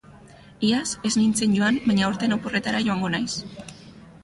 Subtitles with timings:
[0.69, 3.31] Iaz ez nintzen joan, baina aurten oporretara joango naiz.